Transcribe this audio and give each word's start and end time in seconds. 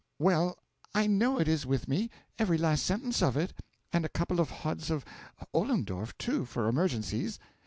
Well, 0.17 0.57
I 0.95 1.05
know 1.05 1.39
it 1.39 1.47
is 1.47 1.63
with 1.63 1.87
me 1.87 2.09
every 2.39 2.57
last 2.57 2.83
sentence 2.87 3.21
of 3.21 3.37
it; 3.37 3.53
and 3.93 4.03
a 4.03 4.09
couple 4.09 4.39
of 4.39 4.49
hods 4.49 4.89
of 4.89 5.05
Ollendorff, 5.53 6.17
too, 6.17 6.43
for 6.45 6.67
emergencies. 6.67 7.37